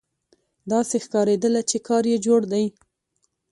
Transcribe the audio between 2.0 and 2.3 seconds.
یې